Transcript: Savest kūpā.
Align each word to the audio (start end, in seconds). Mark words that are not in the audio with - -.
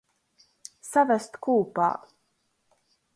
Savest 0.87 1.37
kūpā. 1.49 1.91